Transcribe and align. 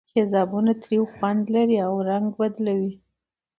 تیزابونه 0.13 0.71
تریو 0.83 1.03
خوند 1.13 1.43
لري 1.55 1.77
او 1.87 1.93
رنګ 2.09 2.27
بدلوي. 2.39 2.93